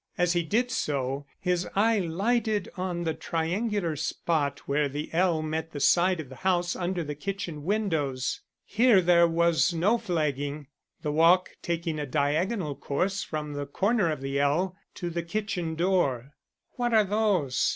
As 0.17 0.33
he 0.33 0.41
did 0.41 0.71
so, 0.71 1.27
his 1.39 1.67
eye 1.75 1.99
lighted 1.99 2.67
on 2.75 3.03
the 3.03 3.13
triangular 3.13 3.95
spot 3.95 4.67
where 4.67 4.89
the 4.89 5.13
ell 5.13 5.43
met 5.43 5.73
the 5.73 5.79
side 5.79 6.19
of 6.19 6.27
the 6.27 6.37
house 6.37 6.75
under 6.75 7.03
the 7.03 7.13
kitchen 7.13 7.63
windows. 7.65 8.41
Here 8.65 8.99
there 8.99 9.27
was 9.27 9.75
no 9.75 9.99
flagging, 9.99 10.65
the 11.03 11.11
walk 11.11 11.51
taking 11.61 11.99
a 11.99 12.07
diagonal 12.07 12.73
course 12.73 13.21
from 13.23 13.53
the 13.53 13.67
corner 13.67 14.09
of 14.09 14.21
the 14.21 14.39
ell 14.39 14.75
to 14.95 15.11
the 15.11 15.21
kitchen 15.21 15.75
door. 15.75 16.31
"What 16.77 16.95
are 16.95 17.03
those?" 17.03 17.69